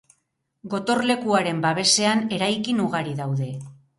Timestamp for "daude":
3.23-3.53